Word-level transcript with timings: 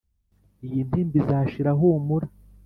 Iyi 0.65 0.81
ntimba 0.87 1.15
izashira 1.21 1.71
humura 1.79 2.27